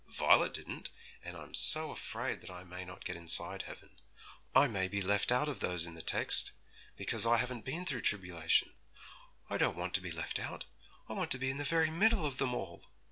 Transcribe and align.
Violet 0.09 0.51
didn't, 0.51 0.89
and 1.23 1.37
I'm 1.37 1.53
so 1.53 1.91
afraid 1.91 2.49
I 2.49 2.63
may 2.63 2.83
not 2.83 3.05
get 3.05 3.15
inside 3.15 3.61
heaven. 3.67 3.99
I 4.55 4.65
may 4.65 4.87
be 4.87 4.99
left 4.99 5.31
out 5.31 5.47
of 5.47 5.59
those 5.59 5.85
in 5.85 5.93
the 5.93 6.01
text, 6.01 6.53
because 6.97 7.27
I 7.27 7.37
haven't 7.37 7.65
been 7.65 7.85
through 7.85 8.01
tribulation. 8.01 8.73
I 9.47 9.57
don't 9.57 9.77
want 9.77 9.93
to 9.93 10.01
be 10.01 10.09
left 10.11 10.39
out; 10.39 10.65
I 11.07 11.13
want 11.13 11.29
to 11.33 11.37
be 11.37 11.51
in 11.51 11.57
the 11.57 11.63
very 11.63 11.91
middle 11.91 12.25
of 12.25 12.39
them 12.39 12.55
all! 12.55 12.87